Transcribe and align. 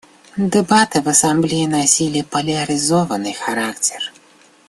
Дебаты 0.35 0.99
в 1.03 1.09
Ассамблее 1.09 1.67
носили 1.67 2.23
поляризованный 2.23 3.33
характер. 3.33 4.11